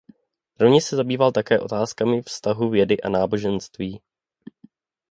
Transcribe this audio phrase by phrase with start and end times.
[0.59, 4.01] Rovněž se zabýval také otázkami vztahu vědy a náboženství.